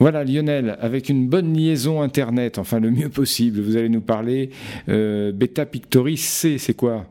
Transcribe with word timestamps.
Voilà 0.00 0.24
Lionel, 0.24 0.78
avec 0.80 1.10
une 1.10 1.28
bonne 1.28 1.52
liaison 1.52 2.00
Internet, 2.00 2.56
enfin 2.56 2.80
le 2.80 2.90
mieux 2.90 3.10
possible, 3.10 3.60
vous 3.60 3.76
allez 3.76 3.90
nous 3.90 4.00
parler 4.00 4.48
euh, 4.88 5.30
Beta 5.30 5.66
Pictoris 5.66 6.24
C, 6.24 6.56
c'est 6.56 6.72
quoi? 6.72 7.04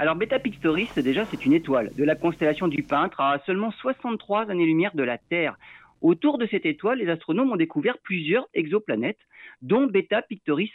Alors 0.00 0.16
Beta 0.16 0.40
Pictoris, 0.40 0.92
déjà, 0.96 1.24
c'est 1.24 1.46
une 1.46 1.52
étoile 1.52 1.92
de 1.96 2.02
la 2.02 2.16
constellation 2.16 2.66
du 2.66 2.82
Peintre 2.82 3.20
à 3.20 3.40
seulement 3.46 3.70
63 3.70 4.50
années-lumière 4.50 4.90
de 4.96 5.04
la 5.04 5.18
Terre. 5.18 5.56
Autour 6.00 6.38
de 6.38 6.48
cette 6.50 6.66
étoile, 6.66 6.98
les 6.98 7.08
astronomes 7.08 7.52
ont 7.52 7.56
découvert 7.56 7.96
plusieurs 8.02 8.48
exoplanètes, 8.54 9.20
dont 9.62 9.86
Beta 9.86 10.20
Pictoris 10.20 10.72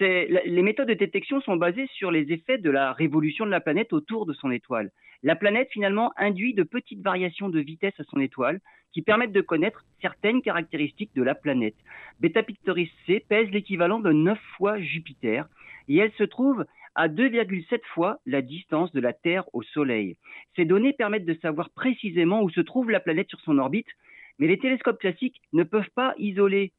Les 0.00 0.62
méthodes 0.62 0.88
de 0.88 0.94
détection 0.94 1.40
sont 1.40 1.56
basées 1.56 1.88
sur 1.94 2.10
les 2.10 2.32
effets 2.32 2.58
de 2.58 2.70
la 2.70 2.92
révolution 2.92 3.44
de 3.44 3.50
la 3.50 3.60
planète 3.60 3.92
autour 3.92 4.26
de 4.26 4.32
son 4.32 4.50
étoile. 4.50 4.90
La 5.22 5.36
planète 5.36 5.68
finalement 5.70 6.12
induit 6.16 6.54
de 6.54 6.62
petites 6.62 7.02
variations 7.02 7.50
de 7.50 7.60
vitesse 7.60 7.98
à 7.98 8.04
son 8.04 8.20
étoile 8.20 8.60
qui 8.92 9.02
permettent 9.02 9.32
de 9.32 9.42
connaître 9.42 9.84
certaines 10.00 10.40
caractéristiques 10.40 11.14
de 11.14 11.22
la 11.22 11.34
planète. 11.34 11.76
Beta 12.20 12.42
Pictoris 12.42 12.90
C 13.06 13.24
pèse 13.28 13.50
l'équivalent 13.50 14.00
de 14.00 14.12
9 14.12 14.38
fois 14.56 14.80
Jupiter 14.80 15.46
et 15.88 15.98
elle 15.98 16.12
se 16.12 16.24
trouve 16.24 16.64
à 16.94 17.08
2,7 17.08 17.80
fois 17.94 18.18
la 18.26 18.42
distance 18.42 18.92
de 18.92 19.00
la 19.00 19.12
Terre 19.12 19.44
au 19.52 19.62
Soleil. 19.62 20.16
Ces 20.56 20.64
données 20.64 20.94
permettent 20.94 21.26
de 21.26 21.38
savoir 21.42 21.70
précisément 21.70 22.42
où 22.42 22.50
se 22.50 22.60
trouve 22.60 22.90
la 22.90 23.00
planète 23.00 23.28
sur 23.28 23.40
son 23.40 23.58
orbite, 23.58 23.86
mais 24.38 24.46
les 24.46 24.58
télescopes 24.58 24.98
classiques 24.98 25.40
ne 25.52 25.62
peuvent 25.62 25.90
pas 25.94 26.14
isoler 26.18 26.72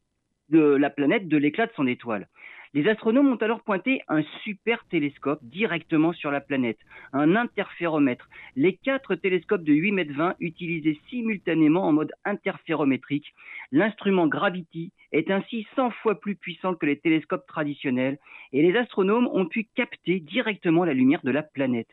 la 0.49 0.89
planète 0.89 1.29
de 1.29 1.37
l'éclat 1.37 1.67
de 1.67 1.71
son 1.77 1.87
étoile. 1.87 2.27
Les 2.73 2.87
astronomes 2.87 3.27
ont 3.27 3.35
alors 3.35 3.63
pointé 3.63 4.01
un 4.07 4.23
super 4.43 4.85
télescope 4.89 5.43
directement 5.43 6.13
sur 6.13 6.31
la 6.31 6.39
planète, 6.39 6.77
un 7.11 7.35
interféromètre. 7.35 8.29
Les 8.55 8.77
quatre 8.77 9.15
télescopes 9.15 9.65
de 9.65 9.73
8 9.73 9.91
mètres 9.91 10.13
20 10.13 10.35
utilisés 10.39 10.97
simultanément 11.09 11.83
en 11.83 11.91
mode 11.91 12.13
interférométrique. 12.23 13.33
L'instrument 13.73 14.25
Gravity 14.27 14.93
est 15.11 15.29
ainsi 15.31 15.67
100 15.75 15.91
fois 16.01 16.21
plus 16.21 16.35
puissant 16.35 16.73
que 16.75 16.85
les 16.85 16.97
télescopes 16.97 17.45
traditionnels 17.45 18.17
et 18.53 18.61
les 18.61 18.77
astronomes 18.77 19.27
ont 19.33 19.47
pu 19.47 19.67
capter 19.75 20.21
directement 20.21 20.85
la 20.85 20.93
lumière 20.93 21.21
de 21.25 21.31
la 21.31 21.43
planète. 21.43 21.89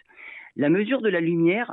La 0.55 0.69
mesure 0.69 1.03
de 1.03 1.09
la 1.09 1.21
lumière 1.21 1.73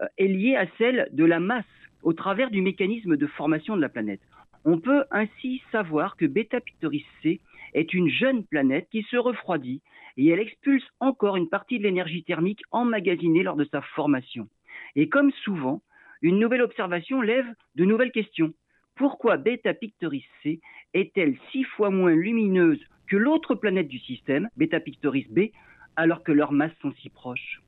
euh, 0.00 0.06
est 0.18 0.26
liée 0.26 0.56
à 0.56 0.66
celle 0.78 1.08
de 1.12 1.24
la 1.24 1.38
masse 1.38 1.64
au 2.02 2.12
travers 2.12 2.50
du 2.50 2.62
mécanisme 2.62 3.16
de 3.16 3.26
formation 3.26 3.76
de 3.76 3.80
la 3.80 3.88
planète. 3.88 4.20
On 4.64 4.78
peut 4.78 5.04
ainsi 5.10 5.62
savoir 5.72 6.16
que 6.16 6.26
Beta 6.26 6.60
Pictoris 6.60 7.04
C 7.22 7.40
est 7.74 7.94
une 7.94 8.08
jeune 8.08 8.44
planète 8.44 8.88
qui 8.90 9.02
se 9.04 9.16
refroidit 9.16 9.82
et 10.16 10.28
elle 10.28 10.40
expulse 10.40 10.86
encore 11.00 11.36
une 11.36 11.48
partie 11.48 11.78
de 11.78 11.84
l'énergie 11.84 12.22
thermique 12.22 12.62
emmagasinée 12.70 13.42
lors 13.42 13.56
de 13.56 13.64
sa 13.64 13.80
formation. 13.80 14.48
Et 14.94 15.08
comme 15.08 15.32
souvent, 15.44 15.82
une 16.20 16.38
nouvelle 16.38 16.62
observation 16.62 17.20
lève 17.20 17.46
de 17.74 17.84
nouvelles 17.84 18.12
questions. 18.12 18.52
Pourquoi 18.94 19.36
Beta 19.36 19.74
Pictoris 19.74 20.24
C 20.42 20.60
est-elle 20.94 21.36
six 21.50 21.64
fois 21.64 21.90
moins 21.90 22.14
lumineuse 22.14 22.80
que 23.08 23.16
l'autre 23.16 23.54
planète 23.54 23.88
du 23.88 23.98
système, 23.98 24.48
Beta 24.56 24.80
Pictoris 24.80 25.28
B, 25.28 25.50
alors 25.96 26.22
que 26.22 26.32
leurs 26.32 26.52
masses 26.52 26.76
sont 26.80 26.92
si 27.00 27.10
proches? 27.10 27.60